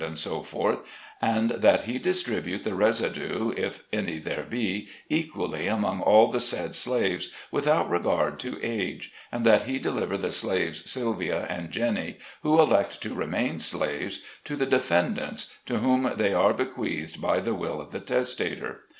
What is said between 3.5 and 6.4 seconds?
if any there be, equally among all the